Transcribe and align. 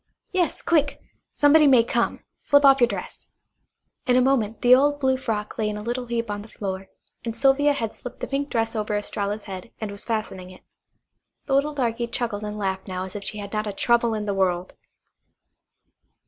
"Yes, 0.31 0.63
quick. 0.63 0.99
Somebody 1.31 1.67
may 1.67 1.83
come. 1.83 2.21
Slip 2.35 2.65
off 2.65 2.81
your 2.81 2.87
dress." 2.87 3.27
In 4.07 4.15
a 4.15 4.19
moment 4.19 4.61
the 4.63 4.73
old 4.73 4.99
blue 4.99 5.15
frock 5.15 5.59
lay 5.59 5.69
in 5.69 5.77
a 5.77 5.83
little 5.83 6.07
heap 6.07 6.31
on 6.31 6.41
the 6.41 6.47
floor, 6.47 6.87
and 7.23 7.35
Sylvia 7.35 7.73
had 7.73 7.93
slipped 7.93 8.19
the 8.19 8.25
pink 8.25 8.49
dress 8.49 8.75
over 8.75 8.95
Estralla's 8.97 9.43
head, 9.43 9.69
and 9.79 9.91
was 9.91 10.03
fastening 10.03 10.49
it. 10.49 10.63
The 11.45 11.53
little 11.53 11.75
darky 11.75 12.07
chuckled 12.07 12.43
and 12.43 12.57
laughed 12.57 12.87
now 12.87 13.03
as 13.03 13.15
if 13.15 13.23
she 13.23 13.37
had 13.37 13.53
not 13.53 13.67
a 13.67 13.73
trouble 13.73 14.15
in 14.15 14.25
the 14.25 14.33
world. 14.33 14.73